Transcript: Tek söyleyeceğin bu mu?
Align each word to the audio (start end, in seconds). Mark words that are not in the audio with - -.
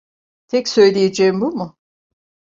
Tek 0.49 0.67
söyleyeceğin 0.67 1.41
bu 1.41 1.51
mu? 1.51 1.77